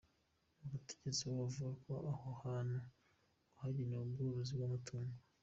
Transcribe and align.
Abategetsi 0.65 1.21
bo 1.23 1.33
bavuga 1.41 1.71
ko 1.83 1.93
aho 2.11 2.27
hantu 2.43 2.77
ngo 2.81 3.57
hagenewe 3.63 4.03
ubworozi 4.05 4.51
bw’amatungo. 4.55 5.15